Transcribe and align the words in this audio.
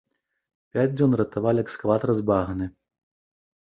Пяць 0.77 0.93
дзён 0.95 1.11
ратавалі 1.23 1.59
экскаватар 1.67 2.09
з 2.23 2.29
багны. 2.35 2.65